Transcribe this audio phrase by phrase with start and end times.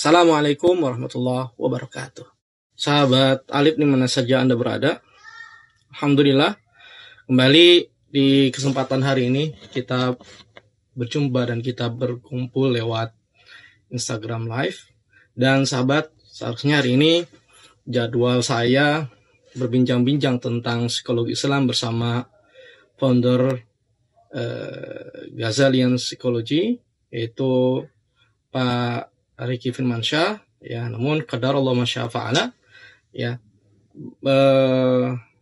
[0.00, 2.24] Assalamualaikum warahmatullahi wabarakatuh.
[2.72, 5.04] Sahabat Alif di mana saja Anda berada.
[5.92, 6.56] Alhamdulillah
[7.28, 7.68] kembali
[8.08, 10.16] di kesempatan hari ini kita
[10.96, 13.12] berjumpa dan kita berkumpul lewat
[13.92, 14.88] Instagram Live.
[15.36, 17.28] Dan sahabat, seharusnya hari ini
[17.84, 19.04] jadwal saya
[19.52, 22.24] berbincang-bincang tentang psikologi Islam bersama
[22.96, 23.52] founder
[24.32, 26.80] uh, Ghazalian Psychology
[27.12, 27.84] yaitu
[28.48, 29.09] Pak
[29.46, 30.88] Riki Firmansyah ya.
[30.88, 32.52] Namun kadar Allah masyafa'ala
[33.14, 33.40] ya.
[34.24, 34.36] E,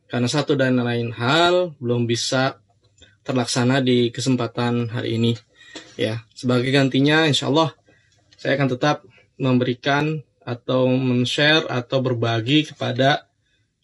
[0.08, 2.58] karena satu dan lain hal belum bisa
[3.26, 5.32] terlaksana di kesempatan hari ini
[6.00, 6.24] ya.
[6.32, 7.76] Sebagai gantinya insya Allah
[8.38, 8.96] saya akan tetap
[9.38, 13.28] memberikan atau men-share atau berbagi kepada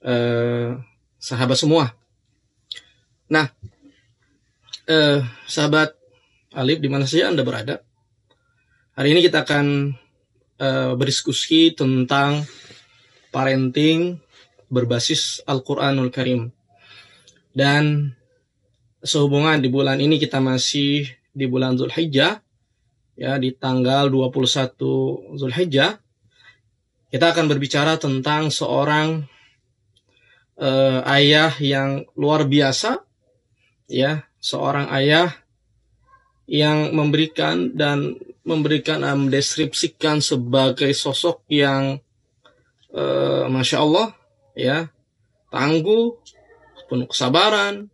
[0.00, 0.72] eh,
[1.20, 1.92] sahabat semua.
[3.28, 3.52] Nah,
[4.88, 5.92] eh, sahabat
[6.54, 7.82] Alif di mana saja Anda berada,
[8.94, 9.98] hari ini kita akan
[10.58, 12.46] eh, berdiskusi tentang
[13.34, 14.22] parenting
[14.70, 16.50] berbasis Al-Quranul Karim.
[17.54, 18.14] Dan
[19.02, 22.42] sehubungan di bulan ini kita masih di bulan Zulhijjah,
[23.14, 25.98] ya di tanggal 21 Zulhijjah,
[27.14, 29.22] kita akan berbicara tentang seorang
[30.58, 33.02] uh, ayah yang luar biasa,
[33.86, 35.30] ya, seorang ayah
[36.50, 41.96] yang memberikan dan memberikan mendeskripsikan sebagai sosok yang
[42.92, 44.12] uh, masya Allah
[44.52, 44.92] ya
[45.48, 46.20] tangguh
[46.86, 47.88] penuh kesabaran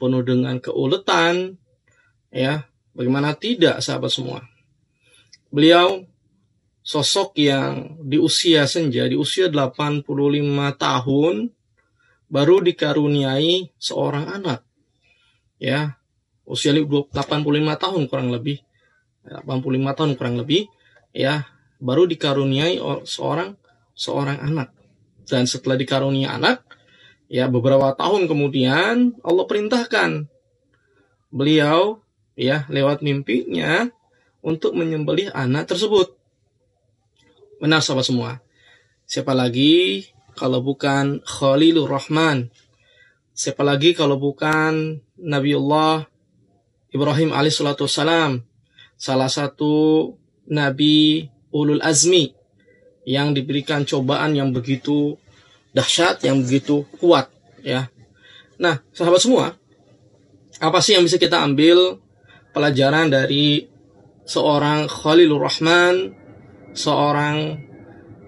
[0.00, 1.60] penuh dengan keuletan
[2.32, 2.66] ya.
[2.94, 4.46] Bagaimana tidak sahabat semua?
[5.50, 6.06] Beliau
[6.78, 10.06] sosok yang di usia senja di usia 85
[10.78, 11.34] tahun
[12.30, 14.62] baru dikaruniai seorang anak
[15.58, 15.98] ya.
[16.46, 17.10] Usia 85
[17.80, 18.62] tahun kurang lebih
[19.24, 20.68] 85 tahun kurang lebih
[21.16, 21.48] ya
[21.80, 23.56] baru dikaruniai seorang
[23.96, 24.68] seorang anak.
[25.24, 26.64] Dan setelah dikaruniai anak
[27.32, 30.28] ya beberapa tahun kemudian Allah perintahkan
[31.32, 32.04] beliau
[32.36, 33.88] ya lewat mimpinya
[34.44, 36.14] untuk menyembelih anak tersebut.
[37.58, 38.32] Benar sahabat semua.
[39.08, 40.04] Siapa lagi
[40.36, 42.52] kalau bukan Khalilur Rahman?
[43.34, 46.06] Siapa lagi kalau bukan Nabiullah
[46.94, 48.53] Ibrahim alaihissalam
[48.96, 50.12] salah satu
[50.48, 52.34] nabi ulul azmi
[53.04, 55.14] yang diberikan cobaan yang begitu
[55.76, 57.28] dahsyat, yang begitu kuat,
[57.60, 57.90] ya.
[58.56, 59.58] Nah, sahabat semua,
[60.62, 61.98] apa sih yang bisa kita ambil
[62.54, 63.66] pelajaran dari
[64.24, 66.14] seorang Khalilur Rahman,
[66.72, 67.60] seorang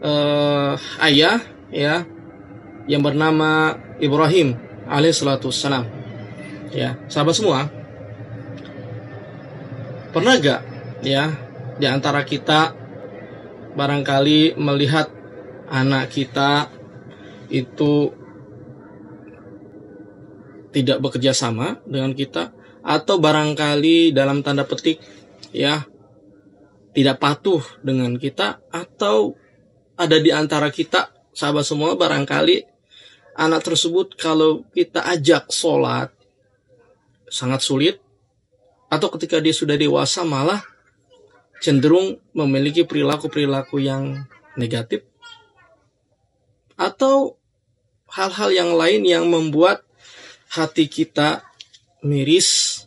[0.02, 0.74] uh,
[1.06, 1.40] ayah,
[1.70, 2.04] ya,
[2.90, 5.50] yang bernama Ibrahim alaihissalatu
[6.74, 7.70] Ya, sahabat semua,
[10.16, 10.60] Pernah gak
[11.04, 11.28] ya
[11.76, 12.72] di antara kita
[13.76, 15.12] barangkali melihat
[15.68, 16.72] anak kita
[17.52, 18.16] itu
[20.72, 25.04] tidak bekerja sama dengan kita atau barangkali dalam tanda petik
[25.52, 25.84] ya
[26.96, 29.36] tidak patuh dengan kita atau
[30.00, 32.64] ada di antara kita sahabat semua barangkali
[33.36, 36.08] anak tersebut kalau kita ajak sholat
[37.28, 38.05] sangat sulit
[38.96, 40.64] atau ketika dia sudah dewasa malah
[41.60, 44.24] cenderung memiliki perilaku-perilaku yang
[44.56, 45.04] negatif
[46.76, 47.36] atau
[48.08, 49.84] hal-hal yang lain yang membuat
[50.52, 51.44] hati kita
[52.04, 52.84] miris,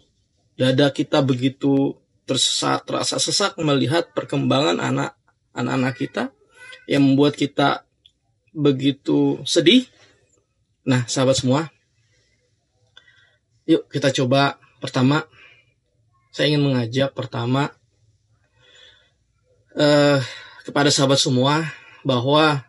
[0.57, 5.17] dada kita begitu tersesat, terasa sesak melihat perkembangan anak
[5.53, 6.23] anak-anak kita
[6.85, 7.85] yang membuat kita
[8.53, 9.89] begitu sedih.
[10.85, 11.69] Nah, sahabat semua,
[13.69, 15.25] yuk kita coba pertama
[16.39, 17.67] saya ingin mengajak pertama
[19.75, 20.23] uh,
[20.63, 21.67] kepada sahabat semua
[22.07, 22.63] bahwa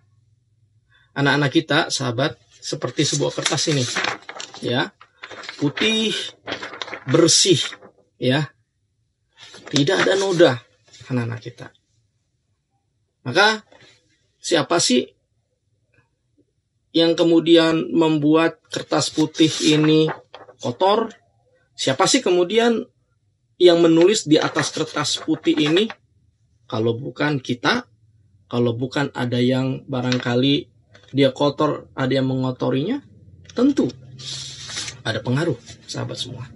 [1.15, 3.87] anak-anak kita, sahabat, seperti sebuah kertas ini,
[4.59, 4.91] ya,
[5.63, 6.11] putih,
[7.07, 7.63] bersih,
[8.19, 8.51] ya,
[9.71, 10.59] tidak ada noda
[11.07, 11.71] anak-anak kita.
[13.23, 13.63] Maka
[14.43, 15.07] siapa sih
[16.91, 20.11] yang kemudian membuat kertas putih ini
[20.59, 21.15] kotor?
[21.79, 22.91] Siapa sih kemudian
[23.61, 25.85] yang menulis di atas kertas putih ini
[26.65, 27.85] kalau bukan kita,
[28.49, 30.73] kalau bukan ada yang barangkali
[31.13, 33.05] dia kotor, ada yang mengotorinya,
[33.53, 33.93] tentu
[35.05, 36.49] ada pengaruh, sahabat semua.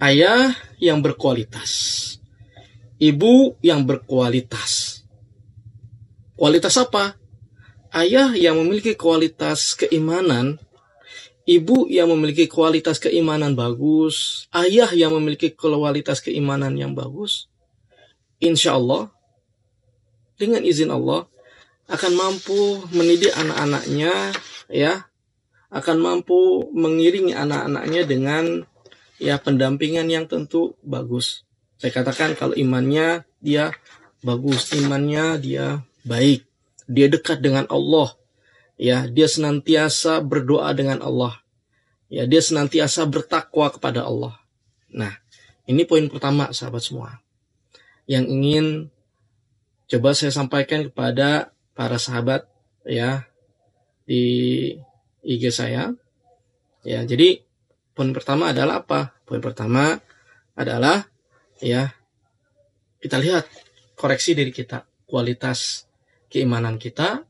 [0.00, 1.70] Ayah yang berkualitas,
[3.00, 5.00] ibu yang berkualitas.
[6.36, 7.16] Kualitas apa?
[7.92, 10.56] Ayah yang memiliki kualitas keimanan
[11.50, 17.50] ibu yang memiliki kualitas keimanan bagus, ayah yang memiliki kualitas keimanan yang bagus,
[18.38, 19.10] insya Allah
[20.38, 21.26] dengan izin Allah
[21.90, 24.30] akan mampu mendidik anak-anaknya
[24.70, 25.10] ya
[25.74, 28.44] akan mampu mengiringi anak-anaknya dengan
[29.18, 31.42] ya pendampingan yang tentu bagus.
[31.82, 33.74] Saya katakan kalau imannya dia
[34.22, 36.46] bagus, imannya dia baik,
[36.86, 38.19] dia dekat dengan Allah.
[38.80, 41.36] Ya, dia senantiasa berdoa dengan Allah.
[42.08, 44.40] Ya, dia senantiasa bertakwa kepada Allah.
[44.88, 45.20] Nah,
[45.68, 47.20] ini poin pertama sahabat semua.
[48.08, 48.66] Yang ingin
[49.84, 52.48] coba saya sampaikan kepada para sahabat
[52.88, 53.28] ya
[54.08, 54.24] di
[55.28, 55.92] IG saya.
[56.80, 57.44] Ya, jadi
[57.92, 59.12] poin pertama adalah apa?
[59.28, 60.00] Poin pertama
[60.56, 61.04] adalah
[61.60, 61.92] ya
[63.04, 63.44] kita lihat
[63.92, 65.84] koreksi diri kita, kualitas
[66.32, 67.28] keimanan kita,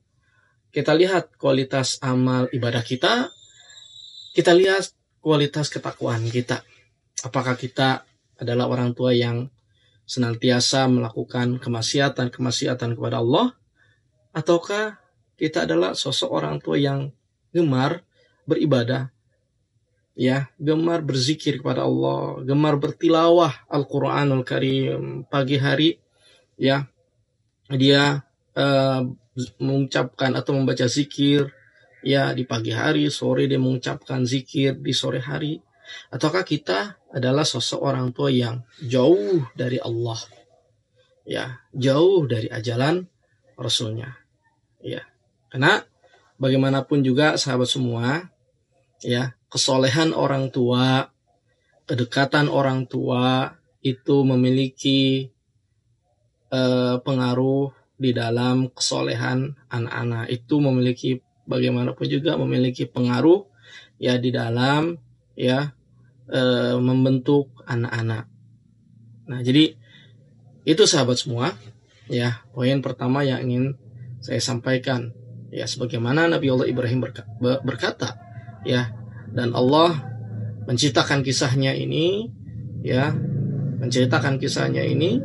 [0.70, 3.30] kita lihat kualitas amal ibadah kita,
[4.34, 6.62] kita lihat kualitas ketakwaan kita.
[7.26, 8.06] Apakah kita
[8.40, 9.50] adalah orang tua yang
[10.06, 13.52] senantiasa melakukan kemaksiatan-kemaksiatan kepada Allah?
[14.30, 15.02] Ataukah
[15.34, 17.10] kita adalah sosok orang tua yang
[17.50, 18.06] gemar
[18.46, 19.10] beribadah
[20.14, 25.26] ya gemar berzikir kepada Allah gemar bertilawah Al-Qur'anul Karim.
[25.26, 25.98] Pagi hari
[26.60, 26.86] ya
[27.70, 28.20] dia
[28.54, 29.02] uh,
[29.58, 31.50] mengucapkan atau membaca zikir
[32.00, 35.60] ya di pagi hari sore dia mengucapkan zikir di sore hari
[36.10, 40.18] Ataukah kita adalah sosok orang tua yang jauh dari Allah?
[41.26, 43.06] Ya, jauh dari ajalan
[43.54, 44.18] Rasulnya.
[44.80, 45.06] Ya,
[45.52, 45.84] karena
[46.40, 48.32] bagaimanapun juga sahabat semua,
[49.04, 51.12] ya, kesolehan orang tua,
[51.86, 53.54] kedekatan orang tua
[53.84, 55.30] itu memiliki
[56.50, 61.10] eh, pengaruh di dalam kesolehan anak-anak itu memiliki
[61.44, 63.44] bagaimanapun juga memiliki pengaruh
[64.00, 64.96] ya di dalam
[65.36, 65.76] ya
[66.24, 66.40] e,
[66.80, 68.24] membentuk anak-anak.
[69.28, 69.76] Nah, jadi
[70.64, 71.52] itu sahabat semua,
[72.08, 73.76] ya poin pertama yang ingin
[74.24, 75.12] saya sampaikan,
[75.52, 77.04] ya sebagaimana Nabi Allah Ibrahim
[77.40, 78.16] berkata,
[78.64, 78.96] ya
[79.28, 80.08] dan Allah
[80.64, 82.32] menciptakan kisahnya ini,
[82.80, 83.12] ya
[83.80, 85.20] menceritakan kisahnya ini,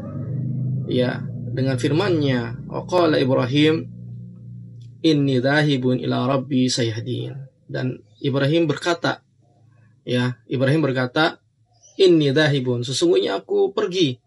[0.91, 1.23] ya
[1.55, 3.87] dengan firman-Nya, "Qala Ibrahim,
[4.99, 9.25] inni dhahibun ila rabbi sayahdin." Dan Ibrahim berkata,
[10.05, 11.41] Ya, Ibrahim berkata,
[11.95, 14.19] Inni dahibun, sesungguhnya aku pergi.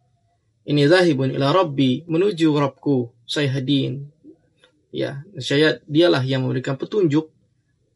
[0.69, 4.09] Ini dahibun ila Rabbi, menuju Rabbku, saya hadin.
[4.89, 7.29] Ya, saya dialah yang memberikan petunjuk,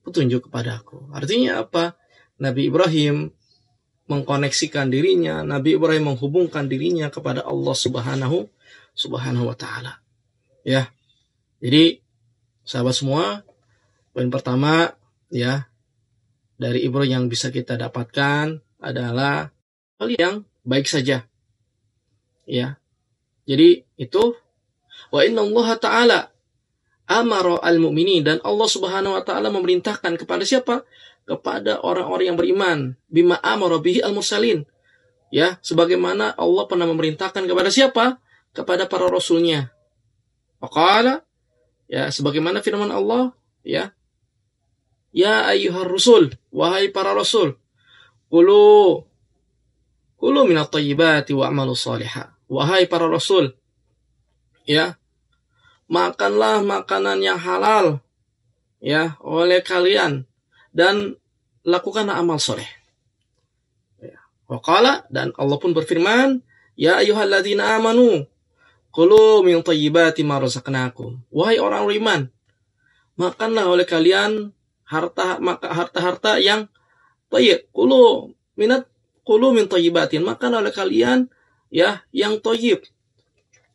[0.05, 1.09] petunjuk kepada aku.
[1.13, 1.97] Artinya apa?
[2.37, 3.33] Nabi Ibrahim
[4.13, 8.53] mengkoneksikan dirinya, Nabi Ibrahim menghubungkan dirinya kepada Allah Subhanahu
[8.93, 10.01] Subhanahu wa taala.
[10.63, 10.93] Ya.
[11.63, 12.03] Jadi
[12.63, 13.47] sahabat semua,
[14.13, 14.95] poin pertama
[15.33, 15.71] ya,
[16.59, 19.51] dari ibro yang bisa kita dapatkan adalah
[19.99, 21.27] hal yang baik saja.
[22.47, 22.79] Ya.
[23.47, 24.39] Jadi itu
[25.11, 26.21] wa inna Allah taala
[27.11, 30.87] amara al mu'minin dan Allah Subhanahu wa taala memerintahkan kepada siapa?
[31.27, 32.79] Kepada orang-orang yang beriman
[33.11, 34.67] bima amara bihi al mursalin.
[35.33, 38.21] Ya, sebagaimana Allah pernah memerintahkan kepada siapa?
[38.53, 39.73] Kepada para rasulnya.
[40.61, 41.25] Waqala
[41.89, 43.35] ya sebagaimana firman Allah
[43.67, 43.91] ya
[45.13, 47.61] Ya ayyuhar rusul, wahai para rasul,
[48.33, 49.05] kulu
[50.17, 52.33] kulu minat tayyibati wa amalu salihah.
[52.49, 53.53] Wahai para rasul,
[54.65, 54.97] ya,
[55.85, 58.01] makanlah makanan yang halal
[58.81, 60.25] ya oleh kalian
[60.73, 61.21] dan
[61.61, 62.67] lakukanlah amal soleh.
[64.01, 64.17] Ya.
[64.49, 66.41] Waqala dan Allah pun berfirman,
[66.73, 68.25] Ya ayyuhalladzina amanu,
[68.93, 71.25] kulu min tayyibati ma razaqnakum.
[71.33, 72.21] Wahai orang beriman,
[73.17, 74.53] makanlah oleh kalian
[74.85, 76.69] harta harta-harta yang
[77.33, 78.85] toyib kulu minat
[79.25, 81.33] kulu min toyibatin makan oleh kalian
[81.73, 82.85] ya yang toyib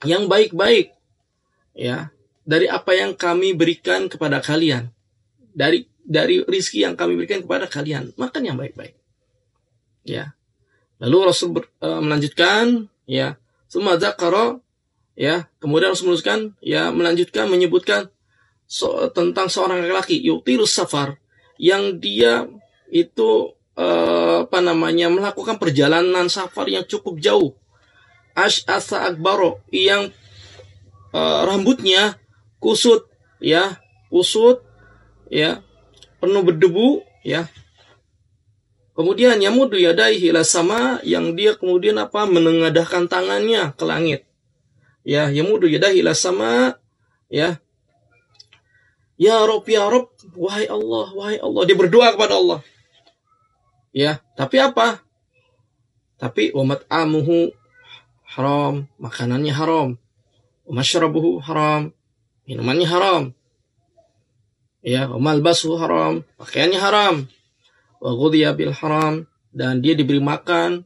[0.05, 0.93] yang baik-baik
[1.73, 2.13] ya
[2.45, 4.93] dari apa yang kami berikan kepada kalian
[5.57, 8.15] dari dari rizki yang kami berikan kepada kalian.
[8.15, 8.95] Makan yang baik-baik
[10.07, 10.37] ya.
[11.03, 13.35] Lalu Rasul ber, e, melanjutkan ya
[13.67, 14.63] semua zakaro
[15.17, 18.13] ya kemudian Rasul meneruskan ya melanjutkan menyebutkan
[18.69, 21.17] so, tentang seorang laki-laki yutirus safar
[21.57, 22.45] yang dia
[22.93, 27.57] itu uh, apa namanya melakukan perjalanan safar yang cukup jauh.
[28.37, 30.13] Ash asa akbaro yang
[31.09, 32.21] uh, rambutnya
[32.61, 33.09] kusut
[33.41, 33.81] ya,
[34.13, 34.61] kusut
[35.33, 35.65] ya,
[36.21, 37.49] penuh berdebu ya.
[38.93, 44.26] Kemudian yamudu yadaihi sama yang dia kemudian apa menengadahkan tangannya ke langit.
[45.07, 46.75] Ya, yamudu yadaihi sama
[47.31, 47.63] ya
[49.17, 51.65] Ya Rob, ya Rob, wahai Allah, wahai Allah.
[51.65, 52.61] Dia berdoa kepada Allah.
[53.89, 55.01] Ya, tapi apa?
[56.21, 57.49] Tapi umat amuhu
[58.29, 59.97] haram, makanannya haram.
[60.69, 61.97] Masyrabuhu haram,
[62.45, 63.23] minumannya haram.
[64.85, 67.15] Ya, malbasu haram, pakaiannya haram.
[67.97, 68.13] Wa
[68.53, 70.85] bil haram dan dia diberi makan,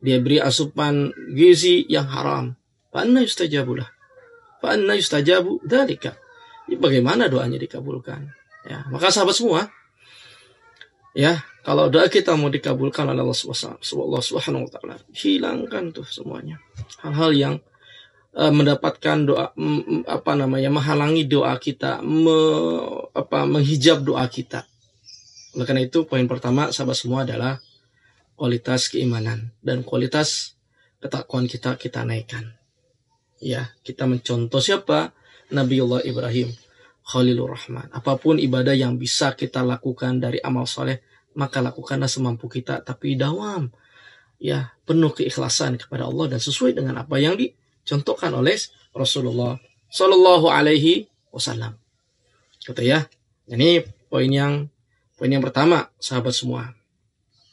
[0.00, 2.56] dia beri asupan gizi yang haram.
[2.90, 3.88] Fa'anna yustajabu lah.
[4.58, 6.18] Fa'anna yustajabu dalika.
[6.70, 8.30] Bagaimana doanya dikabulkan?
[8.68, 9.72] Ya, maka sahabat semua,
[11.16, 16.60] ya kalau doa kita mau dikabulkan oleh Allah Subhanahu wa taala, hilangkan tuh semuanya.
[17.00, 17.54] Hal-hal yang
[18.36, 22.36] uh, mendapatkan doa m, apa namanya menghalangi doa kita, me,
[23.16, 24.68] apa menghijab doa kita.
[25.56, 27.58] Oleh karena itu poin pertama sahabat semua adalah
[28.36, 30.54] kualitas keimanan dan kualitas
[31.00, 32.59] ketakwaan kita kita naikkan.
[33.40, 35.16] Ya, kita mencontoh siapa?
[35.50, 36.52] Nabiullah Ibrahim
[37.08, 37.88] Khalilur Rahman.
[37.90, 41.00] Apa pun ibadah yang bisa kita lakukan dari amal soleh,
[41.34, 43.72] maka lakukanlah semampu kita tapi dawam
[44.40, 48.56] ya penuh keikhlasan kepada Allah dan sesuai dengan apa yang dicontohkan oleh
[48.96, 49.60] Rasulullah
[49.92, 51.76] Shallallahu Alaihi Wasallam.
[52.64, 53.06] Kata ya,
[53.46, 54.66] ini poin yang
[55.14, 56.72] poin yang pertama, sahabat semua.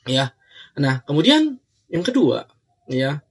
[0.08, 0.34] Ya,
[0.80, 1.60] nah kemudian
[1.92, 2.48] yang kedua,
[2.88, 3.22] ya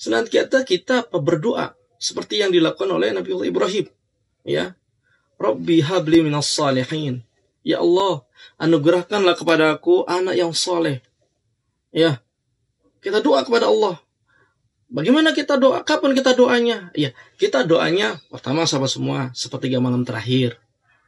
[0.00, 3.86] senantiasa kita berdoa seperti yang dilakukan oleh Nabi Ibrahim.
[4.46, 4.78] Ya,
[5.38, 7.22] Rabbi habli minas salihin.
[7.62, 8.24] Ya Allah,
[8.58, 11.04] anugerahkanlah kepada aku anak yang soleh.
[11.94, 12.22] Ya,
[13.04, 14.02] kita doa kepada Allah.
[14.88, 15.84] Bagaimana kita doa?
[15.84, 16.88] Kapan kita doanya?
[16.96, 20.56] Ya, kita doanya pertama sahabat semua sepertiga malam terakhir.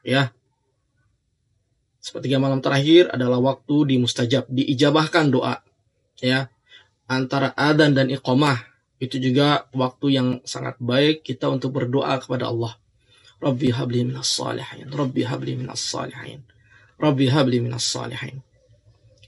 [0.04, 0.36] Ya,
[1.98, 5.64] sepertiga malam terakhir adalah waktu di mustajab, diijabahkan doa.
[6.20, 6.52] Ya,
[7.08, 8.69] antara adan dan iqamah
[9.00, 12.76] itu juga waktu yang sangat baik kita untuk berdoa kepada Allah.
[13.40, 14.92] Rabbi habli minas salihin.
[14.92, 16.44] Rabbi habli minas salihin.
[17.00, 18.44] Rabbi habli minas salihin.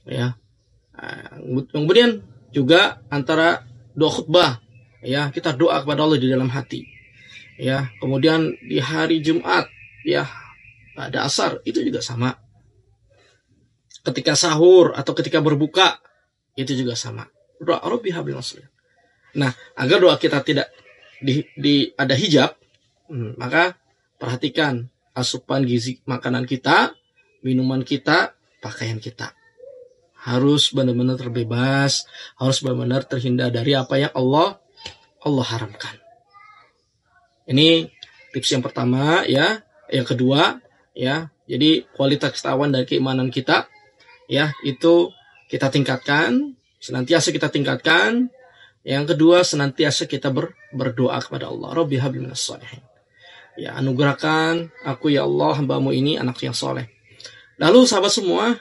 [0.05, 0.37] Ya.
[0.93, 2.21] Eh, kemudian
[2.53, 3.65] juga antara
[3.97, 4.61] doa khutbah
[5.01, 6.85] ya kita doa kepada Allah di dalam hati.
[7.57, 9.69] Ya, kemudian di hari Jumat
[10.05, 10.29] ya
[10.93, 12.37] pada asar itu juga sama.
[14.05, 15.97] Ketika sahur atau ketika berbuka
[16.53, 17.25] itu juga sama.
[17.57, 18.72] Rabbi habli minas salihin.
[19.33, 20.69] Nah, agar doa kita tidak
[21.23, 22.53] di, di ada hijab,
[23.09, 23.77] hmm, maka
[24.23, 26.95] Perhatikan asupan gizi makanan kita,
[27.43, 28.31] minuman kita,
[28.63, 29.35] pakaian kita.
[30.15, 32.07] Harus benar-benar terbebas,
[32.39, 34.63] harus benar-benar terhindar dari apa yang Allah
[35.27, 35.99] Allah haramkan.
[37.51, 37.91] Ini
[38.31, 39.59] tips yang pertama ya.
[39.91, 40.63] Yang kedua
[40.95, 43.67] ya, jadi kualitas ketahuan dan keimanan kita
[44.31, 45.11] ya itu
[45.51, 48.31] kita tingkatkan, senantiasa kita tingkatkan.
[48.83, 51.71] Yang kedua senantiasa kita ber, berdoa kepada Allah.
[51.71, 52.43] Rabbi habli minas
[53.53, 56.89] Ya, anugerahkan aku ya Allah hambamu ini anak yang soleh.
[57.61, 58.57] Lalu sahabat semua,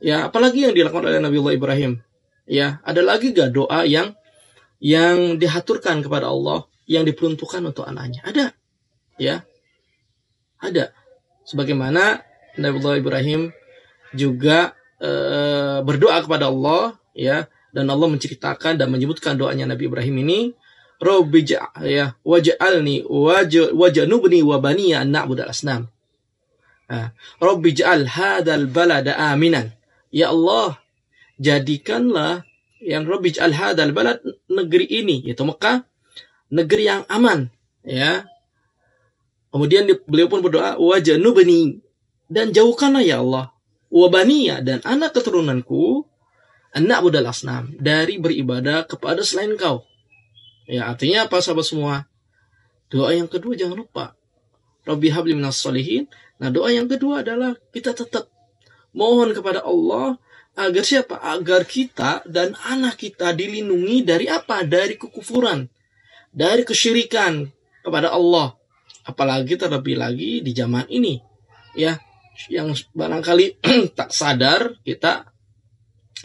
[0.00, 1.92] ya apalagi yang dilakukan oleh Nabi Allah Ibrahim?
[2.48, 4.16] Ya, ada lagi gak doa yang
[4.80, 8.24] yang dihaturkan kepada Allah yang diperuntukkan untuk anaknya?
[8.24, 8.46] Ada.
[9.20, 9.44] Ya.
[10.58, 10.96] Ada.
[11.44, 12.24] Sebagaimana
[12.56, 13.40] Nabi Allah Ibrahim
[14.16, 15.10] juga e,
[15.84, 20.40] berdoa kepada Allah ya dan Allah menceritakan dan menyebutkan doanya Nabi Ibrahim ini
[20.98, 21.46] Rabbi
[21.86, 25.14] ya waj'alni waj'nubni wa baniya an
[25.46, 25.86] asnam.
[26.90, 29.70] Ja'al hadzal balada aminan.
[30.10, 30.80] Ya Allah,
[31.38, 32.42] jadikanlah
[32.82, 34.18] yang Rabbi ja'al hadzal balad
[34.50, 35.86] negeri ini yaitu Mekah
[36.50, 37.52] negeri yang aman
[37.86, 38.26] ya.
[39.54, 41.78] Kemudian beliau pun berdoa waj'nubni
[42.26, 43.54] dan jauhkanlah ya Allah
[43.88, 46.07] wabaniya dan anak keturunanku
[46.78, 49.82] anak budal asnam dari beribadah kepada selain kau.
[50.70, 52.06] Ya, artinya apa sahabat semua?
[52.88, 54.14] Doa yang kedua jangan lupa.
[54.86, 56.08] Rabbi habli minas solihin.
[56.38, 58.30] Nah, doa yang kedua adalah kita tetap
[58.94, 60.16] mohon kepada Allah
[60.56, 61.20] agar siapa?
[61.20, 64.64] Agar kita dan anak kita dilindungi dari apa?
[64.64, 65.68] Dari kekufuran,
[66.32, 67.48] dari kesyirikan
[67.84, 68.56] kepada Allah.
[69.08, 71.16] Apalagi terlebih lagi di zaman ini,
[71.72, 71.96] ya,
[72.52, 73.64] yang barangkali
[73.98, 75.32] tak sadar kita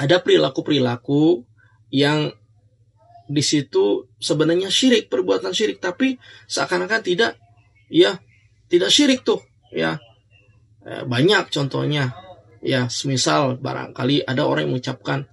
[0.01, 1.45] ada perilaku-perilaku
[1.93, 2.33] yang
[3.29, 6.19] di situ sebenarnya syirik perbuatan syirik tapi
[6.49, 7.39] seakan-akan tidak
[7.87, 8.17] ya
[8.67, 9.41] tidak syirik tuh
[9.73, 10.01] ya.
[10.83, 12.13] Eh, banyak contohnya.
[12.63, 15.27] Ya semisal barangkali ada orang yang mengucapkan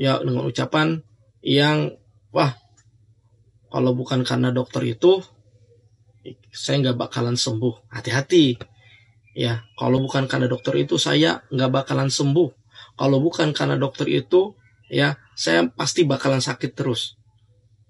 [0.00, 1.04] ya dengan ucapan
[1.44, 1.92] yang
[2.32, 2.56] wah
[3.68, 5.20] kalau bukan karena dokter itu
[6.48, 7.92] saya nggak bakalan sembuh.
[7.92, 8.56] Hati-hati
[9.36, 9.62] ya.
[9.76, 12.61] Kalau bukan karena dokter itu saya nggak bakalan sembuh
[13.02, 14.54] kalau bukan karena dokter itu
[14.86, 17.18] ya saya pasti bakalan sakit terus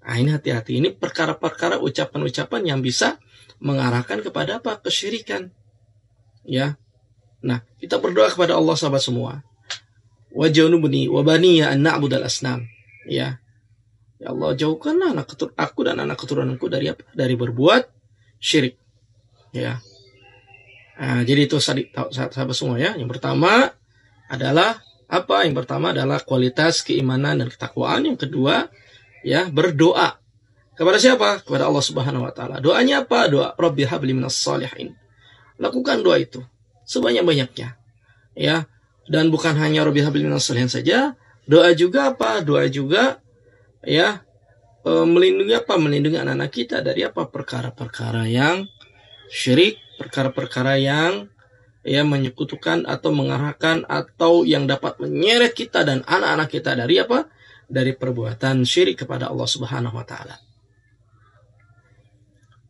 [0.03, 0.83] Nah ini hati-hati.
[0.83, 3.23] Ini perkara-perkara ucapan-ucapan yang bisa
[3.63, 4.83] mengarahkan kepada apa?
[4.83, 5.55] Kesyirikan.
[6.43, 6.75] Ya.
[7.43, 9.47] Nah, kita berdoa kepada Allah sahabat semua.
[10.35, 12.67] Wajanubni wabani ya an na'budal asnam.
[13.07, 13.39] Ya.
[14.19, 17.07] Ya Allah, jauhkanlah anak ketur aku dan anak keturunanku dari apa?
[17.15, 17.87] Dari berbuat
[18.43, 18.79] syirik.
[19.55, 19.83] Ya.
[20.99, 22.95] Nah, jadi itu sahabat semua ya.
[22.99, 23.71] Yang pertama
[24.31, 25.45] adalah apa?
[25.45, 28.09] Yang pertama adalah kualitas keimanan dan ketakwaan.
[28.09, 28.73] Yang kedua,
[29.21, 30.17] ya, berdoa.
[30.73, 31.45] Kepada siapa?
[31.45, 32.57] Kepada Allah Subhanahu wa taala.
[32.65, 33.29] Doanya apa?
[33.29, 34.97] Doa Rabbi habli salihin.
[35.61, 36.41] Lakukan doa itu
[36.89, 37.77] sebanyak-banyaknya.
[38.33, 38.57] Ya.
[39.05, 41.13] Dan bukan hanya Rabbi habli minas salihin saja,
[41.45, 42.41] doa juga apa?
[42.41, 43.21] Doa juga
[43.83, 44.23] ya
[44.87, 48.71] e, melindungi apa melindungi anak-anak kita dari apa perkara-perkara yang
[49.27, 51.32] syirik perkara-perkara yang
[51.83, 57.27] ya menyekutukan atau mengarahkan atau yang dapat menyeret kita dan anak-anak kita dari apa
[57.67, 60.39] dari perbuatan syirik kepada Allah Subhanahu wa taala.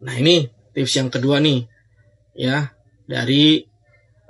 [0.03, 1.69] Nah, ini tips yang kedua nih
[2.35, 2.73] ya
[3.05, 3.63] dari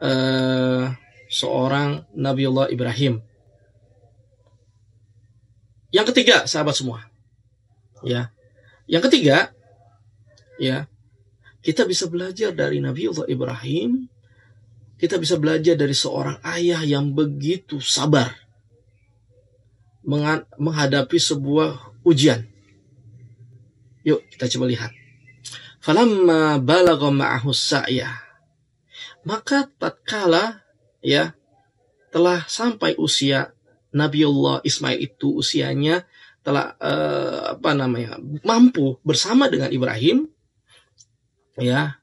[0.03, 0.91] uh,
[1.31, 3.23] seorang Nabiullah Ibrahim
[5.93, 7.05] yang ketiga, sahabat semua.
[8.01, 8.33] Ya.
[8.89, 9.53] Yang ketiga,
[10.57, 10.89] ya.
[11.61, 14.09] Kita bisa belajar dari Nabi Allah Ibrahim.
[15.03, 18.31] Kita bisa belajar dari seorang ayah yang begitu sabar
[20.63, 22.47] menghadapi sebuah ujian.
[24.07, 24.95] Yuk, kita coba lihat.
[25.83, 28.15] Falamma balagha ma'ahu sa'ya.
[29.27, 30.63] Maka tatkala
[31.03, 31.35] ya
[32.15, 33.51] telah sampai usia
[33.91, 36.07] Nabiullah Ismail itu usianya
[36.47, 40.27] telah uh, apa namanya mampu bersama dengan Ibrahim
[41.55, 42.02] ya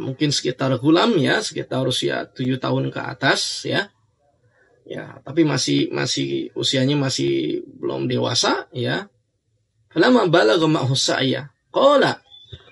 [0.00, 3.92] mungkin sekitar gulam ya sekitar usia tujuh tahun ke atas ya
[4.88, 9.10] ya tapi masih masih usianya masih belum dewasa ya
[9.92, 12.24] lama balagha ma'hu ya qala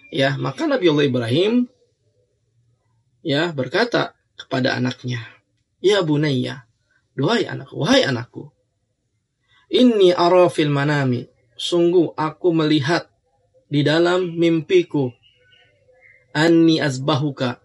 [0.09, 1.53] ya maka Nabi Allah Ibrahim
[3.21, 5.21] ya berkata kepada anaknya
[5.85, 6.71] ya bunayya
[7.21, 8.49] Duhai anakku, wahai anakku.
[9.69, 11.29] Ini arafil manami.
[11.61, 13.13] Sungguh aku melihat
[13.69, 15.13] di dalam mimpiku.
[16.31, 17.59] Anni azbahuka.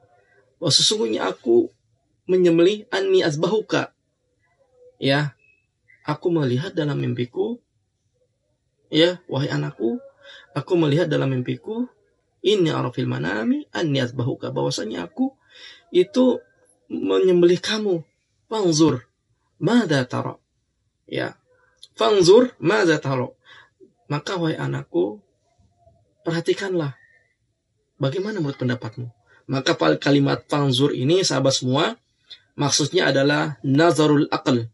[0.58, 1.70] Oh, sesungguhnya aku
[2.26, 3.94] menyembelih anni azbahuka.
[4.98, 5.38] Ya,
[6.08, 7.62] aku melihat dalam mimpiku.
[8.90, 10.00] Ya, wahai anakku,
[10.56, 11.90] aku melihat dalam mimpiku
[12.46, 15.34] ini arafil manami anni azbahuka bahwasanya aku
[15.90, 16.40] itu
[16.90, 18.06] menyembelih kamu.
[18.46, 19.10] Pangzur,
[19.58, 20.44] Mada taro?
[21.08, 21.40] Ya.
[21.96, 23.40] Fangzur mada taro?
[24.12, 25.24] Maka wahai anakku,
[26.28, 27.00] perhatikanlah.
[27.96, 29.08] Bagaimana menurut pendapatmu?
[29.46, 31.96] Maka kalimat fangzur ini sahabat semua,
[32.58, 34.68] maksudnya adalah nazarul aql.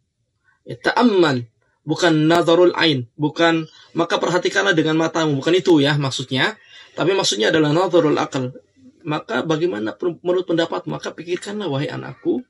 [0.63, 1.45] Ya, ta'ammal.
[1.81, 3.09] Bukan nazarul ain.
[3.17, 3.65] Bukan,
[3.97, 5.37] maka perhatikanlah dengan matamu.
[5.41, 6.55] Bukan itu ya maksudnya.
[6.93, 8.53] Tapi maksudnya adalah nazarul aql.
[9.01, 10.93] Maka bagaimana menurut pendapatmu?
[10.93, 12.45] Maka pikirkanlah wahai anakku,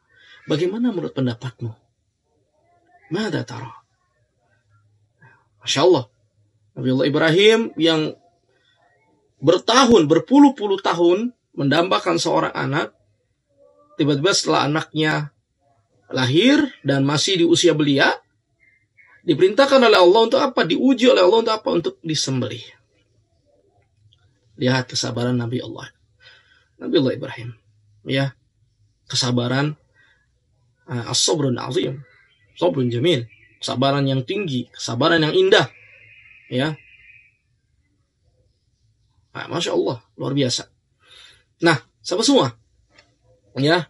[0.52, 1.72] bagaimana menurut pendapatmu?
[3.12, 3.44] Mada?
[5.64, 6.06] Masya Allah.
[6.76, 8.16] Nabi Allah Ibrahim yang
[9.42, 12.94] bertahun, berpuluh-puluh tahun mendambakan seorang anak.
[14.00, 15.36] Tiba-tiba setelah anaknya
[16.10, 18.18] lahir dan masih di usia belia,
[19.28, 20.64] diperintahkan oleh Allah untuk apa?
[20.64, 21.70] Diuji oleh Allah untuk apa?
[21.70, 22.64] Untuk disembelih.
[24.62, 25.90] Lihat kesabaran Nabi Allah.
[26.80, 27.50] Nabi Allah Ibrahim.
[28.02, 28.34] Ya,
[29.06, 29.78] kesabaran
[30.90, 32.02] uh, as-sabrun azim
[32.62, 33.26] sabrun jamil,
[33.58, 35.66] kesabaran yang tinggi, kesabaran yang indah.
[36.52, 36.78] Ya.
[39.32, 40.68] Nah, Masya Allah, luar biasa.
[41.64, 42.52] Nah, siapa semua?
[43.56, 43.88] Ya.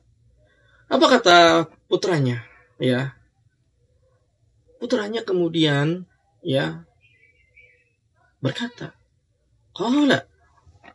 [0.91, 1.37] Apa kata
[1.89, 2.45] putranya?
[2.77, 3.15] Ya.
[4.81, 6.09] Putranya kemudian
[6.41, 6.85] ya
[8.41, 8.97] berkata,
[9.77, 10.25] "Qala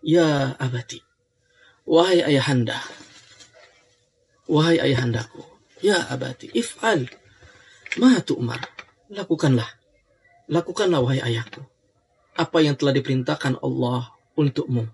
[0.02, 0.98] ya abati,
[1.86, 2.82] wahai ayahanda,
[4.50, 5.38] wahai ayahandaku,
[5.78, 7.06] ya abati, if'al
[7.96, 8.60] Ma Umar,
[9.08, 9.64] lakukanlah.
[10.52, 11.64] Lakukanlah wahai ayahku.
[12.36, 14.86] Apa yang telah diperintahkan Allah untukmu.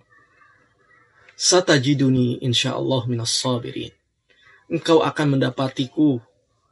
[1.36, 3.90] Satajiduni insyaallah minas sabirin.
[4.70, 6.22] Engkau akan mendapatiku,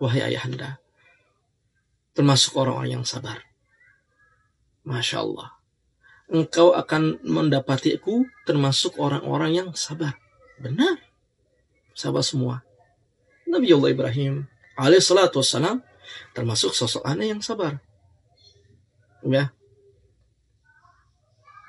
[0.00, 0.80] wahai ayahanda.
[2.16, 3.42] Termasuk orang-orang yang sabar.
[4.86, 5.60] Masya Allah.
[6.30, 10.14] Engkau akan mendapatiku termasuk orang-orang yang sabar.
[10.62, 11.02] Benar.
[11.92, 12.62] Sabar semua.
[13.50, 14.46] Nabi Allah Ibrahim
[14.78, 15.82] alaihissalatu wassalam
[16.32, 17.82] termasuk sosok anak yang sabar.
[19.26, 19.50] Ya.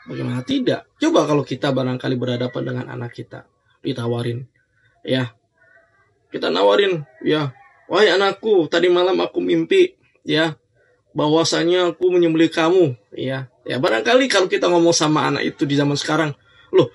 [0.10, 0.90] Bagaimana tidak?
[0.98, 3.46] Coba kalau kita barangkali berhadapan dengan anak kita,
[3.86, 4.50] ditawarin,
[5.06, 5.34] ya.
[6.32, 7.54] Kita nawarin, ya.
[7.92, 9.94] Wahai anakku, tadi malam aku mimpi,
[10.26, 10.58] ya,
[11.14, 13.52] bahwasanya aku menyembelih kamu, ya.
[13.62, 16.34] Ya barangkali kalau kita ngomong sama anak itu di zaman sekarang,
[16.74, 16.90] loh,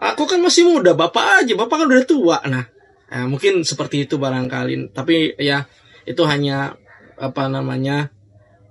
[0.00, 2.64] aku kan masih muda, bapak aja, bapak kan udah tua, nah,
[3.12, 4.96] nah mungkin seperti itu barangkali.
[4.96, 5.68] Tapi ya
[6.08, 6.72] itu hanya
[7.20, 8.08] apa namanya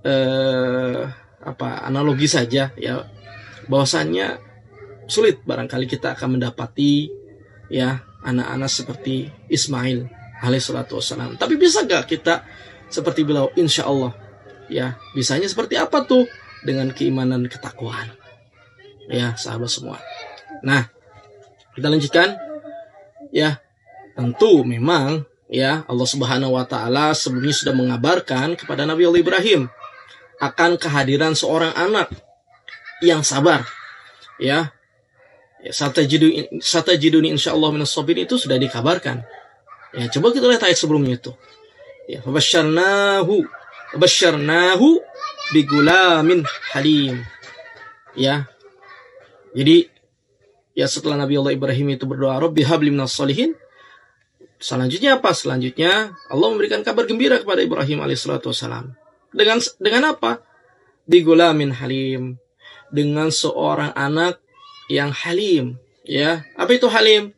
[0.02, 1.06] eh
[1.40, 3.06] apa analogi saja ya
[3.70, 4.42] bahwasannya
[5.06, 7.10] sulit barangkali kita akan mendapati
[7.70, 10.10] ya anak-anak seperti Ismail
[10.42, 11.38] alaihissalatu wassalam.
[11.38, 12.44] Tapi bisa gak kita
[12.90, 14.18] seperti beliau insya Allah
[14.70, 16.26] ya bisanya seperti apa tuh
[16.66, 18.10] dengan keimanan ketakwaan
[19.10, 19.98] ya sahabat semua.
[20.66, 20.90] Nah
[21.78, 22.38] kita lanjutkan
[23.30, 23.62] ya
[24.18, 29.62] tentu memang ya Allah Subhanahu wa taala sebelumnya sudah mengabarkan kepada Nabi Allah Ibrahim
[30.40, 32.10] akan kehadiran seorang anak
[33.02, 33.64] yang sabar
[34.40, 34.74] ya
[35.68, 39.28] Satajiduni insya Allah minas sabirin itu sudah dikabarkan.
[39.92, 41.36] Ya, coba kita lihat ayat sebelumnya itu.
[42.08, 43.44] Ya, fabasyarnahu
[43.92, 45.04] fabasyarnahu
[45.52, 47.28] bigulamin halim.
[48.16, 48.48] Ya.
[49.52, 49.92] Jadi
[50.80, 53.20] ya setelah Nabi Allah Ibrahim itu berdoa Rabbi habli minas
[54.60, 55.36] Selanjutnya apa?
[55.36, 58.56] Selanjutnya Allah memberikan kabar gembira kepada Ibrahim alaihissalatu.
[59.36, 60.40] Dengan dengan apa?
[61.04, 62.40] Bigulamin halim.
[62.90, 64.42] Dengan seorang anak
[64.90, 66.42] yang halim ya.
[66.58, 67.32] Apa itu halim?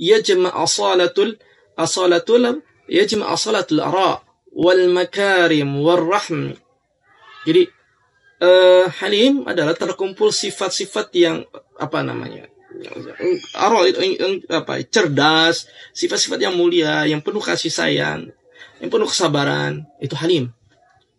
[0.00, 1.36] Yajma asalatul
[1.76, 4.24] asalatul yajma asalatul ara
[4.54, 6.56] wal makarim wal rahm.
[7.44, 7.68] Jadi
[8.40, 11.44] uh, halim adalah terkumpul sifat-sifat yang
[11.78, 12.48] apa namanya
[13.56, 13.98] Ara itu
[14.52, 18.30] apa cerdas, sifat-sifat yang mulia, yang penuh kasih sayang,
[18.78, 20.54] yang penuh kesabaran, itu halim.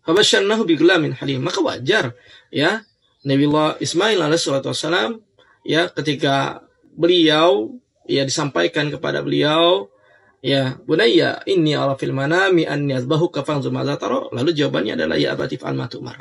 [0.06, 1.44] Fabasyarnahu bigulamin halim.
[1.44, 2.16] Maka wajar
[2.48, 2.80] ya
[3.20, 5.20] Nabiullah Ismail alaihi wasallam
[5.60, 6.64] ya ketika
[6.96, 7.76] beliau
[8.08, 9.92] ya disampaikan kepada beliau
[10.40, 15.76] ya bunayya inni ala fil manami fanzur madza tara lalu jawabannya adalah ya abati fa'al
[15.76, 16.16] ma tu'mar.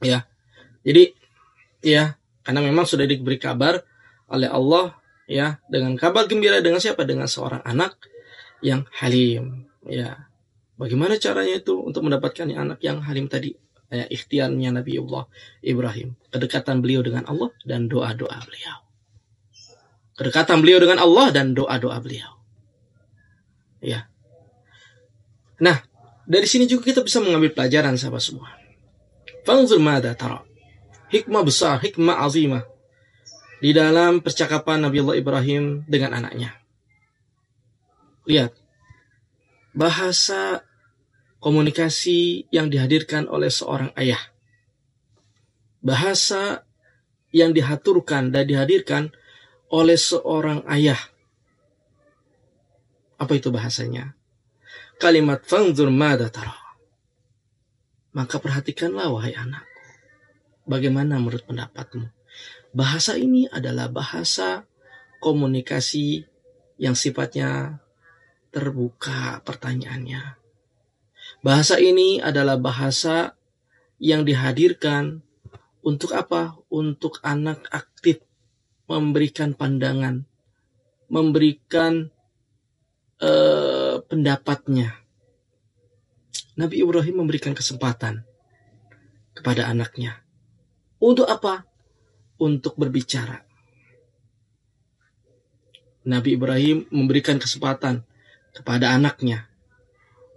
[0.00, 0.24] Ya.
[0.80, 1.12] Jadi
[1.84, 3.84] ya karena memang sudah diberi kabar
[4.32, 4.96] oleh Allah
[5.28, 7.04] ya dengan kabar gembira dengan siapa?
[7.04, 8.00] Dengan seorang anak
[8.64, 10.28] yang halim ya.
[10.80, 13.52] Bagaimana caranya itu untuk mendapatkan anak yang halim tadi
[13.90, 15.26] ya, ikhtiarnya Nabi Allah
[15.60, 16.14] Ibrahim.
[16.30, 18.78] Kedekatan beliau dengan Allah dan doa-doa beliau.
[20.14, 22.38] Kedekatan beliau dengan Allah dan doa-doa beliau.
[23.80, 24.06] Ya.
[25.58, 25.80] Nah,
[26.24, 28.48] dari sini juga kita bisa mengambil pelajaran sahabat semua.
[29.42, 30.44] Fanzur mada tara.
[31.10, 32.62] Hikmah besar, hikmah azimah.
[33.60, 36.54] Di dalam percakapan Nabi Allah Ibrahim dengan anaknya.
[38.28, 38.54] Lihat.
[39.74, 40.64] Bahasa
[41.40, 44.20] komunikasi yang dihadirkan oleh seorang ayah.
[45.80, 46.68] Bahasa
[47.32, 49.08] yang dihaturkan dan dihadirkan
[49.72, 51.00] oleh seorang ayah.
[53.16, 54.12] Apa itu bahasanya?
[55.00, 56.56] Kalimat fangzur mada tara.
[58.12, 59.80] Maka perhatikanlah wahai anakku.
[60.68, 62.04] Bagaimana menurut pendapatmu?
[62.76, 64.68] Bahasa ini adalah bahasa
[65.24, 66.28] komunikasi
[66.76, 67.80] yang sifatnya
[68.52, 70.39] terbuka pertanyaannya
[71.40, 73.38] Bahasa ini adalah bahasa
[74.02, 75.22] yang dihadirkan
[75.80, 76.58] untuk apa?
[76.68, 78.20] Untuk anak aktif
[78.90, 80.26] memberikan pandangan,
[81.06, 82.10] memberikan
[83.22, 84.98] uh, pendapatnya.
[86.58, 88.26] Nabi Ibrahim memberikan kesempatan
[89.32, 90.20] kepada anaknya.
[91.00, 91.64] Untuk apa?
[92.36, 93.46] Untuk berbicara.
[96.04, 98.04] Nabi Ibrahim memberikan kesempatan
[98.56, 99.49] kepada anaknya.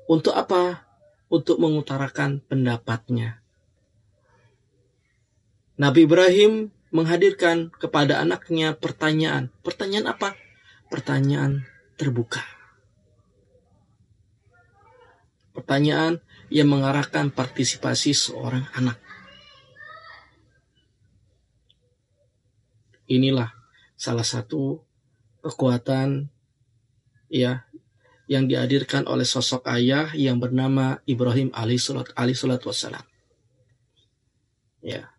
[0.08, 0.94] Untuk apa?
[1.34, 3.42] untuk mengutarakan pendapatnya.
[5.82, 9.50] Nabi Ibrahim menghadirkan kepada anaknya pertanyaan.
[9.66, 10.38] Pertanyaan apa?
[10.94, 11.66] Pertanyaan
[11.98, 12.46] terbuka.
[15.58, 16.22] Pertanyaan
[16.54, 19.02] yang mengarahkan partisipasi seorang anak.
[23.10, 23.50] Inilah
[23.98, 24.86] salah satu
[25.42, 26.30] kekuatan
[27.34, 27.66] ya
[28.34, 32.18] yang dihadirkan oleh sosok ayah yang bernama Ibrahim alaihissalat
[32.66, 33.06] wassalam.
[34.82, 35.14] Ya.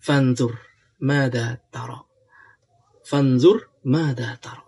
[0.00, 0.56] Fanzur
[1.04, 2.08] mada taro.
[3.04, 4.64] Fanzur mada taro.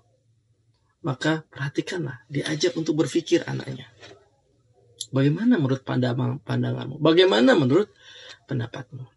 [1.01, 3.89] Maka perhatikanlah, diajak untuk berpikir anaknya.
[5.09, 7.01] Bagaimana menurut pandangan pandanganmu?
[7.01, 7.89] Bagaimana menurut
[8.45, 9.09] pendapatmu?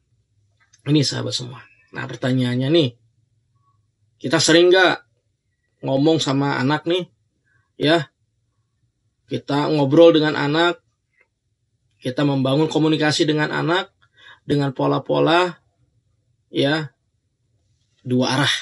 [0.87, 1.59] Ini sahabat semua.
[1.91, 2.89] Nah pertanyaannya nih,
[4.23, 5.03] kita sering gak
[5.83, 7.11] ngomong sama anak nih,
[7.79, 8.09] ya.
[9.29, 10.81] Kita ngobrol dengan anak.
[11.97, 13.89] Kita membangun komunikasi dengan anak.
[14.43, 15.55] Dengan pola-pola
[16.51, 16.91] ya
[18.03, 18.55] dua arah.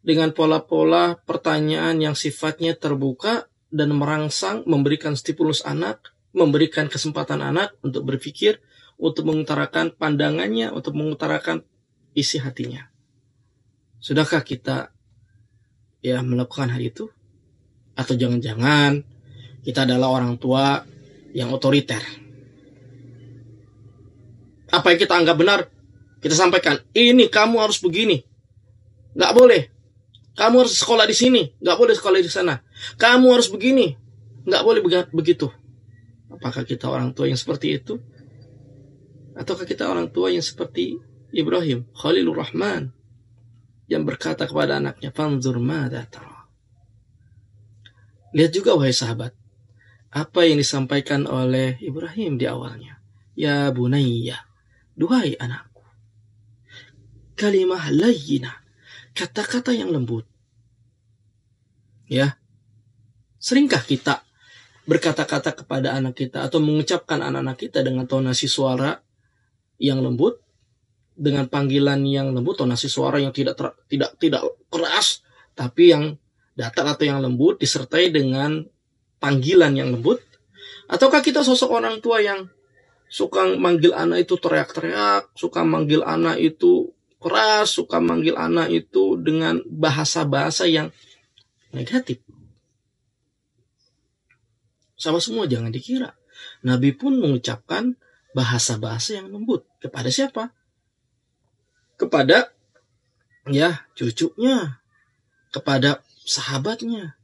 [0.00, 8.04] Dengan pola-pola pertanyaan yang sifatnya terbuka dan merangsang memberikan stimulus anak memberikan kesempatan anak untuk
[8.04, 8.60] berpikir
[8.98, 11.64] untuk mengutarakan pandangannya untuk mengutarakan
[12.12, 12.90] isi hatinya.
[13.98, 14.94] Sudahkah kita
[15.98, 17.10] ya melakukan hal itu
[17.98, 19.02] atau jangan-jangan
[19.66, 20.86] kita adalah orang tua
[21.34, 22.00] yang otoriter.
[24.70, 25.60] Apa yang kita anggap benar,
[26.22, 26.78] kita sampaikan.
[26.94, 28.22] Ini kamu harus begini.
[29.18, 29.62] Nggak boleh.
[30.38, 31.42] Kamu harus sekolah di sini.
[31.58, 32.62] Nggak boleh sekolah di sana.
[32.94, 33.98] Kamu harus begini.
[34.46, 34.80] Nggak boleh
[35.10, 35.50] begitu.
[36.30, 37.98] Apakah kita orang tua yang seperti itu?
[39.34, 41.00] Ataukah kita orang tua yang seperti
[41.34, 42.94] Ibrahim, Khalilur Rahman,
[43.90, 46.06] yang berkata kepada anaknya, Fanzur mada
[48.36, 49.32] Lihat juga wahai sahabat,
[50.12, 53.00] apa yang disampaikan oleh Ibrahim di awalnya.
[53.38, 54.44] Ya bunayya,
[54.98, 55.84] duhai anakku.
[57.38, 58.50] Kalimah layyina,
[59.14, 60.26] kata-kata yang lembut.
[62.08, 62.40] Ya,
[63.38, 64.24] seringkah kita
[64.88, 68.96] berkata-kata kepada anak kita atau mengucapkan anak-anak kita dengan tonasi suara
[69.76, 70.40] yang lembut,
[71.12, 75.20] dengan panggilan yang lembut, tonasi suara yang tidak ter, tidak tidak keras,
[75.52, 76.16] tapi yang
[76.58, 78.66] datar atau yang lembut disertai dengan
[79.22, 80.18] panggilan yang lembut?
[80.90, 82.50] Ataukah kita sosok orang tua yang
[83.06, 86.90] suka manggil anak itu teriak-teriak, suka manggil anak itu
[87.22, 90.90] keras, suka manggil anak itu dengan bahasa-bahasa yang
[91.70, 92.18] negatif?
[94.98, 96.18] Sama semua jangan dikira.
[96.66, 97.94] Nabi pun mengucapkan
[98.34, 99.62] bahasa-bahasa yang lembut.
[99.78, 100.50] Kepada siapa?
[101.94, 102.50] Kepada
[103.46, 104.82] ya cucunya,
[105.54, 107.16] kepada sahabatnya.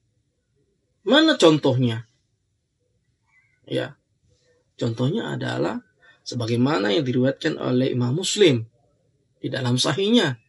[1.04, 2.08] Mana contohnya?
[3.68, 4.00] Ya.
[4.80, 5.84] Contohnya adalah
[6.24, 8.64] sebagaimana yang diriwayatkan oleh Imam Muslim
[9.38, 10.40] di dalam sahihnya.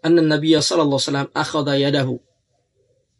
[0.00, 2.16] Anna Nabi sallallahu alaihi wasallam yadahu.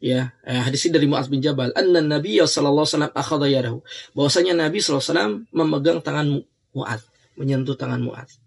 [0.01, 1.77] Ya, eh, hadis ini dari Muaz bin Jabal.
[1.77, 3.79] Anna Nabi sallallahu alaihi wasallam yadahu.
[4.17, 6.27] Bahwasanya Nabi sallallahu alaihi wasallam memegang tangan
[6.73, 7.05] Muaz,
[7.37, 8.41] menyentuh tangan Muaz.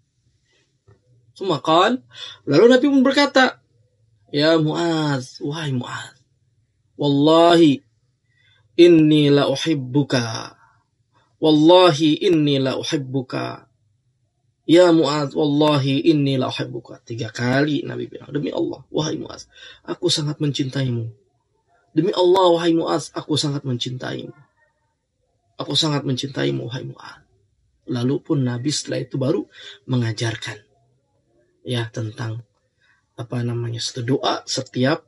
[1.34, 1.62] Semua
[2.46, 3.63] lalu Nabi pun berkata,
[4.34, 6.18] Ya Muaz, wahai Muaz.
[6.98, 7.86] Wallahi
[8.74, 10.58] inni la uhibbuka.
[11.38, 13.70] Wallahi inni la uhibbuka.
[14.66, 16.98] Ya Muaz, wallahi inni la uhibbuka.
[17.06, 19.46] Tiga kali Nabi bilang, demi Allah, wahai Muaz,
[19.86, 21.14] aku sangat mencintaimu.
[21.94, 24.34] Demi Allah, wahai Muaz, aku sangat mencintaimu.
[25.62, 27.22] Aku sangat mencintaimu, wahai Muaz.
[27.86, 29.46] Lalu pun Nabi setelah itu baru
[29.86, 30.58] mengajarkan
[31.62, 32.42] ya tentang
[33.14, 35.06] apa namanya doa setiap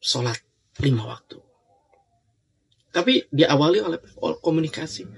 [0.00, 0.40] sholat
[0.80, 1.38] lima waktu.
[2.92, 4.00] Tapi diawali oleh
[4.40, 5.08] komunikasi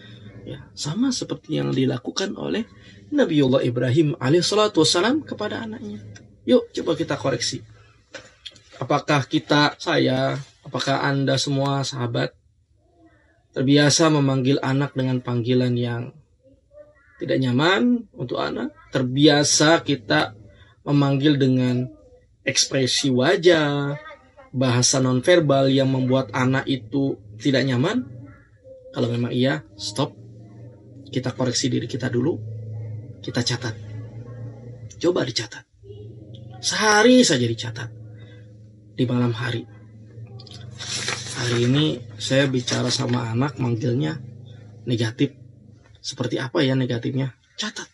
[0.44, 2.68] ya sama seperti yang dilakukan oleh
[3.11, 6.03] Nabiullah Ibrahim alaihissalatu wassalam kepada anaknya.
[6.44, 7.64] Yuk coba kita koreksi.
[8.83, 10.35] Apakah kita, saya,
[10.66, 12.35] apakah Anda semua sahabat
[13.55, 16.11] terbiasa memanggil anak dengan panggilan yang
[17.23, 18.75] tidak nyaman untuk anak?
[18.90, 20.35] Terbiasa kita
[20.83, 21.87] memanggil dengan
[22.44, 23.96] ekspresi wajah,
[24.54, 28.07] bahasa nonverbal yang membuat anak itu tidak nyaman?
[28.94, 30.14] Kalau memang iya, stop.
[31.11, 32.38] Kita koreksi diri kita dulu.
[33.18, 33.74] Kita catat.
[35.00, 35.64] Coba dicatat.
[36.62, 37.90] Sehari saja dicatat.
[38.94, 39.66] Di malam hari.
[41.35, 44.22] Hari ini saya bicara sama anak manggilnya
[44.87, 45.35] negatif.
[45.98, 47.35] Seperti apa ya negatifnya?
[47.59, 47.90] Catat.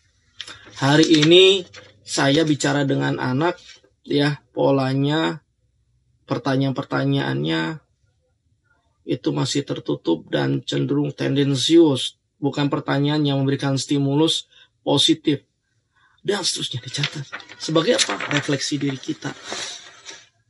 [0.77, 1.65] Hari ini
[2.05, 3.57] saya bicara dengan anak
[4.05, 5.45] ya polanya
[6.25, 7.83] pertanyaan-pertanyaannya
[9.05, 12.21] itu masih tertutup dan cenderung tendensius.
[12.41, 14.49] Bukan pertanyaan yang memberikan stimulus
[14.81, 15.45] positif.
[16.21, 17.25] Dan seterusnya dicatat.
[17.57, 18.17] Sebagai apa?
[18.29, 19.33] Refleksi diri kita.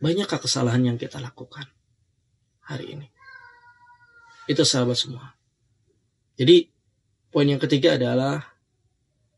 [0.03, 1.63] Banyakkah kesalahan yang kita lakukan
[2.67, 3.07] hari ini?
[4.47, 5.35] Itu sahabat semua.
[6.35, 6.67] Jadi
[7.31, 8.43] poin yang ketiga adalah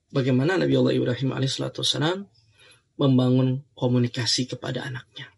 [0.10, 2.26] bagaimana Nabi Allah Ibrahim alaihissalam
[2.98, 5.30] membangun komunikasi kepada anaknya.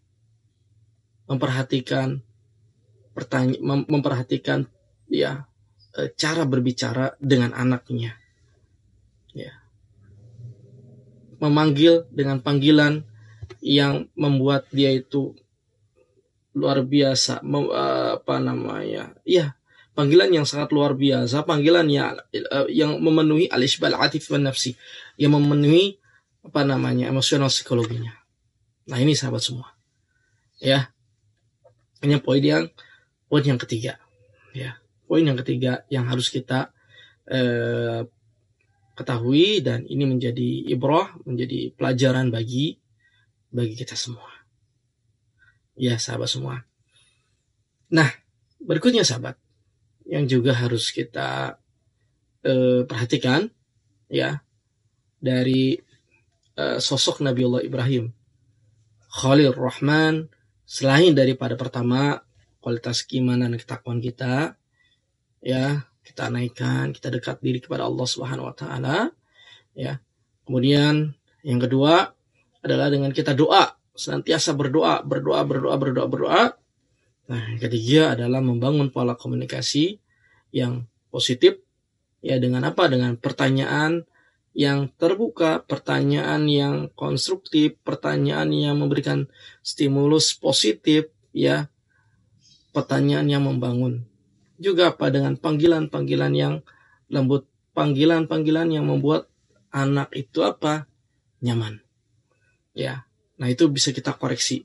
[1.26, 2.22] Memperhatikan
[3.16, 4.68] pertanya memperhatikan
[5.08, 5.48] ya
[5.96, 8.14] e, cara berbicara dengan anaknya.
[9.32, 9.56] Ya.
[11.40, 13.04] Memanggil dengan panggilan
[13.64, 15.34] yang membuat dia itu
[16.56, 17.84] luar biasa mem, e,
[18.20, 19.16] apa namanya?
[19.24, 19.56] Ya,
[19.96, 24.76] panggilan yang sangat luar biasa, panggilan yang e, yang memenuhi al-isbal atif nafsi,
[25.16, 25.96] yang memenuhi
[26.46, 28.14] apa namanya emosional psikologinya.
[28.86, 29.74] Nah ini sahabat semua,
[30.62, 30.94] ya.
[32.00, 32.70] Ini poin yang
[33.26, 33.98] poin yang ketiga,
[34.54, 34.78] ya.
[35.10, 36.70] Poin yang ketiga yang harus kita
[37.26, 38.06] eh,
[38.96, 42.78] ketahui dan ini menjadi ibrah, menjadi pelajaran bagi
[43.50, 44.30] bagi kita semua.
[45.76, 46.62] Ya sahabat semua.
[47.90, 48.08] Nah
[48.62, 49.36] berikutnya sahabat
[50.06, 51.58] yang juga harus kita
[52.46, 53.50] eh, perhatikan
[54.06, 54.40] ya
[55.18, 55.85] dari
[56.56, 58.12] uh, sosok Nabiullah Ibrahim.
[59.12, 60.28] Khalil Rahman
[60.66, 62.20] selain daripada pertama
[62.60, 64.58] kualitas keimanan dan ketakwaan kita
[65.38, 69.14] ya kita naikkan kita dekat diri kepada Allah Subhanahu wa taala
[69.76, 70.00] Ya.
[70.48, 71.12] Kemudian
[71.44, 72.16] yang kedua
[72.64, 76.44] adalah dengan kita doa, senantiasa berdoa, berdoa, berdoa, berdoa, berdoa.
[77.28, 80.00] Nah, yang ketiga adalah membangun pola komunikasi
[80.50, 81.60] yang positif
[82.24, 82.88] ya dengan apa?
[82.88, 84.08] Dengan pertanyaan
[84.56, 89.28] yang terbuka, pertanyaan yang konstruktif, pertanyaan yang memberikan
[89.60, 91.68] stimulus positif ya.
[92.72, 94.08] Pertanyaan yang membangun.
[94.56, 96.54] Juga apa dengan panggilan-panggilan yang
[97.12, 97.44] lembut,
[97.76, 99.28] panggilan-panggilan yang membuat
[99.68, 100.88] anak itu apa?
[101.44, 101.84] nyaman.
[102.72, 103.04] Ya.
[103.36, 104.64] Nah, itu bisa kita koreksi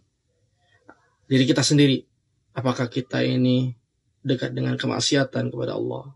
[1.27, 2.07] diri kita sendiri.
[2.55, 3.75] Apakah kita ini
[4.23, 6.15] dekat dengan kemaksiatan kepada Allah?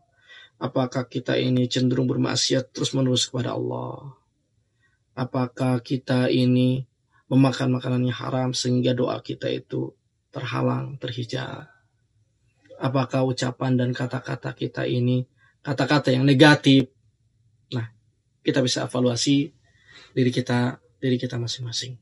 [0.55, 4.15] Apakah kita ini cenderung bermaksiat terus-menerus kepada Allah?
[5.11, 6.87] Apakah kita ini
[7.27, 9.91] memakan makanan yang haram sehingga doa kita itu
[10.31, 11.67] terhalang, terhijab?
[12.79, 15.27] Apakah ucapan dan kata-kata kita ini
[15.59, 16.87] kata-kata yang negatif?
[17.71, 17.91] Nah,
[18.43, 19.51] kita bisa evaluasi
[20.15, 21.99] diri kita diri kita masing-masing.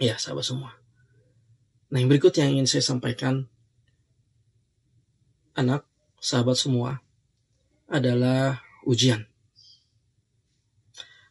[0.00, 0.76] Ya, sahabat semua.
[1.88, 3.48] Nah, yang berikut yang ingin saya sampaikan
[5.56, 5.88] anak,
[6.20, 7.00] sahabat semua,
[7.88, 9.24] adalah ujian.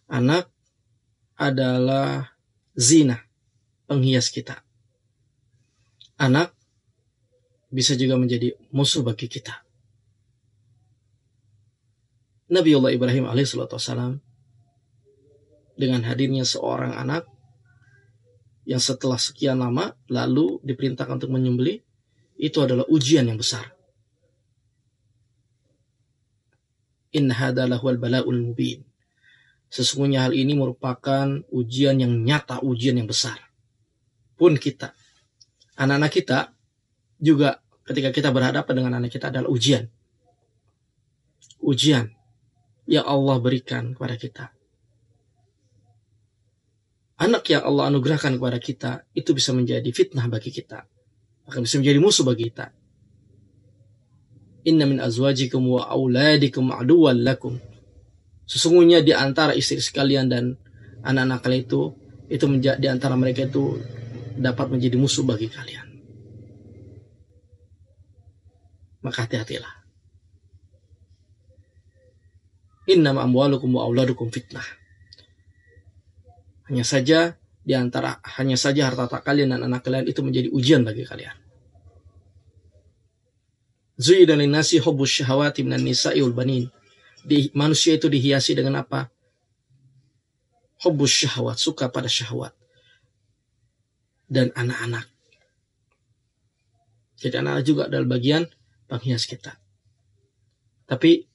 [0.10, 0.50] Anak
[1.38, 2.34] adalah
[2.74, 3.22] zina,
[3.86, 4.65] penghias kita.
[6.17, 6.58] Anak
[7.70, 9.62] bisa juga menjadi musuh bagi kita.
[12.48, 14.17] Nabi Allah Ibrahim alaihissalam
[15.78, 17.28] dengan hadirnya seorang anak
[18.65, 21.86] yang setelah sekian lama lalu diperintahkan untuk menyembelih
[22.39, 23.77] itu adalah ujian yang besar.
[27.17, 28.86] In hadalah wal bala'ul mubin.
[29.67, 33.36] Sesungguhnya hal ini merupakan ujian yang nyata, ujian yang besar.
[34.38, 34.93] Pun kita,
[35.82, 36.39] anak-anak kita
[37.17, 39.89] juga ketika kita berhadapan dengan anak kita adalah ujian.
[41.58, 42.13] Ujian
[42.86, 44.45] yang Allah berikan kepada kita.
[47.17, 50.86] Anak yang Allah anugerahkan kepada kita itu bisa menjadi fitnah bagi kita.
[51.49, 52.69] Akan bisa menjadi musuh bagi kita.
[54.67, 57.56] Inna min azwajikum wa auladikum aduwwan lakum.
[58.43, 60.60] Sesungguhnya di antara istri sekalian dan
[61.08, 61.82] anak-anak kalian itu
[62.27, 63.80] itu menjadi di antara mereka itu
[64.36, 65.88] dapat menjadi musuh bagi kalian.
[69.08, 69.71] Maka hati-hatilah.
[72.91, 74.67] Inna amwalukum wa auladukum fitnah.
[76.67, 81.08] Hanya saja di antara hanya saja harta kalian dan anak kalian itu menjadi ujian bagi
[81.08, 81.46] kalian.
[83.97, 86.69] Zuidana nasi hubbus syahawati minan nisa'i wal banin.
[87.57, 89.10] Manusia itu dihiasi dengan apa?
[90.86, 92.53] Hubbus syahwat, suka pada syahwat.
[94.29, 95.10] Dan anak-anak.
[97.17, 98.45] Jadi anak, -anak juga adalah bagian
[98.86, 99.57] penghias kita.
[100.86, 101.25] Tapi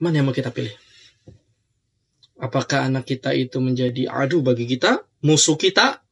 [0.00, 0.72] mana yang mau kita pilih?
[2.40, 6.02] Apakah anak kita itu menjadi adu bagi kita, musuh kita,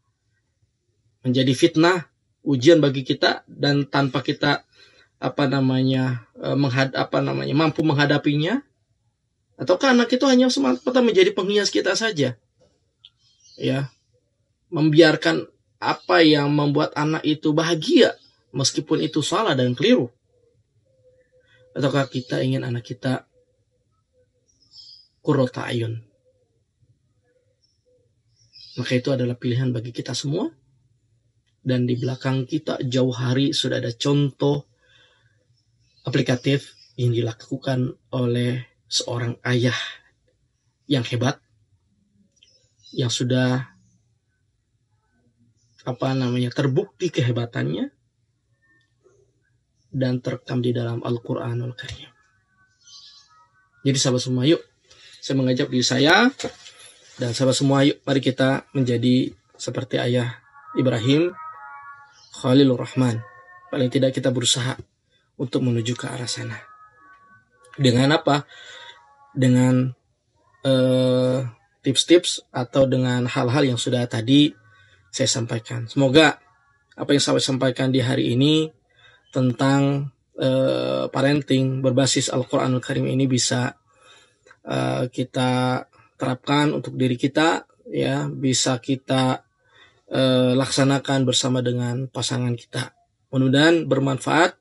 [1.26, 2.06] menjadi fitnah,
[2.46, 4.62] ujian bagi kita, dan tanpa kita
[5.20, 8.64] apa namanya e, menghad apa namanya mampu menghadapinya?
[9.61, 12.40] Ataukah anak itu hanya semata-mata menjadi penghias kita saja?
[13.61, 13.92] Ya.
[14.72, 15.44] Membiarkan
[15.76, 18.16] apa yang membuat anak itu bahagia
[18.56, 20.09] meskipun itu salah dan keliru.
[21.76, 23.28] Ataukah kita ingin anak kita
[25.20, 26.00] kurota ayun?
[28.80, 30.48] Maka itu adalah pilihan bagi kita semua.
[31.61, 34.69] Dan di belakang kita jauh hari sudah ada contoh
[36.04, 39.76] aplikatif yang dilakukan oleh seorang ayah
[40.90, 41.38] yang hebat
[42.90, 43.70] yang sudah
[45.86, 47.88] apa namanya terbukti kehebatannya
[49.90, 52.10] dan terekam di dalam Al-Qur'anul Karim.
[53.80, 54.60] Jadi sahabat semua yuk
[55.22, 56.28] saya mengajak diri saya
[57.16, 60.40] dan sahabat semua yuk mari kita menjadi seperti ayah
[60.76, 61.32] Ibrahim
[62.38, 63.22] Khalilur Rahman.
[63.70, 64.74] Paling tidak kita berusaha
[65.40, 66.61] untuk menuju ke arah sana.
[67.81, 68.44] Dengan apa?
[69.33, 69.88] Dengan
[70.69, 71.40] eh,
[71.81, 74.52] tips-tips atau dengan hal-hal yang sudah tadi
[75.08, 75.88] saya sampaikan.
[75.88, 76.37] Semoga
[76.94, 78.69] apa yang saya sampaikan di hari ini
[79.33, 83.73] tentang uh, parenting berbasis Al-Quranul Karim ini bisa
[84.69, 85.85] uh, kita
[86.21, 89.40] terapkan untuk diri kita, ya bisa kita
[90.12, 92.92] uh, laksanakan bersama dengan pasangan kita.
[93.33, 94.60] Mudah-mudahan bermanfaat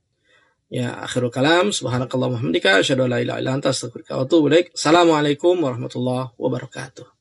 [0.70, 1.74] Ya, akhirul kalam.
[1.74, 2.78] Subhanakallah Muhammadika.
[2.78, 7.19] Asyadu la ilaha illa anta Assalamualaikum warahmatullahi wabarakatuh.